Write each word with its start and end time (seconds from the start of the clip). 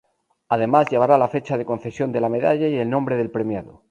Además, 0.49 0.89
llevará 0.89 1.15
la 1.19 1.27
fecha 1.27 1.59
de 1.59 1.63
concesión 1.65 2.11
de 2.11 2.19
la 2.21 2.27
medalla 2.27 2.67
y 2.67 2.75
el 2.75 2.89
nombre 2.89 3.17
del 3.17 3.29
premiado. 3.29 3.83